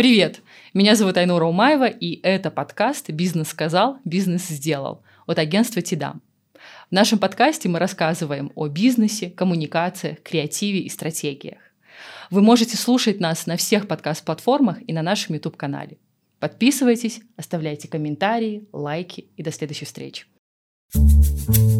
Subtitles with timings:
[0.00, 0.40] Привет!
[0.72, 6.22] Меня зовут Айнура Умаева, и это подкаст «Бизнес сказал, бизнес сделал» от агентства «Тидам».
[6.88, 11.58] В нашем подкасте мы рассказываем о бизнесе, коммуникациях, креативе и стратегиях.
[12.30, 15.98] Вы можете слушать нас на всех подкаст-платформах и на нашем YouTube-канале.
[16.38, 20.24] Подписывайтесь, оставляйте комментарии, лайки и до следующей встречи.
[20.94, 21.79] thank you